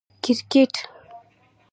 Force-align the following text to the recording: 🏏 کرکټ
🏏 0.23 0.39
کرکټ 0.51 0.73